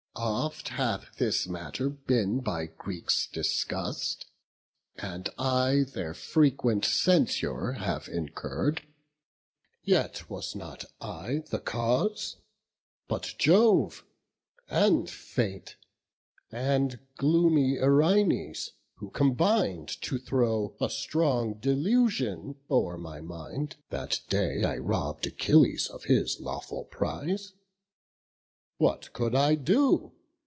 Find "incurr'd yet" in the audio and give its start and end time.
8.07-10.29